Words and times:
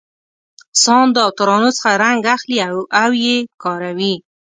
ساندو 0.81 1.19
او 1.25 1.31
ترانو 1.37 1.69
څخه 1.77 1.91
رنګ 2.03 2.21
اخلي 2.35 2.57
او 3.01 3.09
یې 3.25 3.35
کاروي. 3.63 4.13